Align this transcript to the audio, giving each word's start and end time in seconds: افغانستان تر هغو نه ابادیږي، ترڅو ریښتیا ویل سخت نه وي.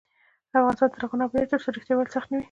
افغانستان 0.59 0.89
تر 0.93 1.01
هغو 1.03 1.19
نه 1.19 1.25
ابادیږي، 1.27 1.49
ترڅو 1.51 1.69
ریښتیا 1.77 1.93
ویل 1.95 2.09
سخت 2.15 2.27
نه 2.29 2.35
وي. 2.35 2.39